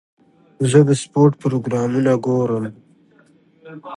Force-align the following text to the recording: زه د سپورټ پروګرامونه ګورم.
زه 0.69 0.79
د 0.87 0.89
سپورټ 1.01 1.31
پروګرامونه 1.43 2.11
ګورم. 2.25 2.65